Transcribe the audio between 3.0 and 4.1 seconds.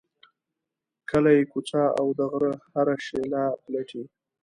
شیله پلټي.